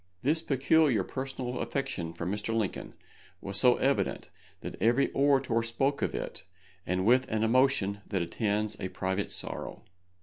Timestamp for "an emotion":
7.27-8.01